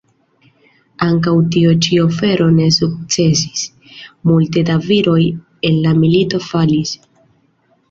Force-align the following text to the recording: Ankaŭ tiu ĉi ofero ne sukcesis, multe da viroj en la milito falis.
Ankaŭ 1.07 1.33
tiu 1.55 1.73
ĉi 1.87 1.99
ofero 2.03 2.47
ne 2.55 2.65
sukcesis, 2.79 3.63
multe 4.31 4.65
da 4.73 4.81
viroj 4.89 5.21
en 5.73 5.81
la 5.87 5.95
milito 6.03 6.45
falis. 6.51 6.99